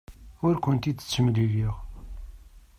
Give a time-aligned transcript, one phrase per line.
[0.45, 1.75] Ur kent-id-ttemliliɣ.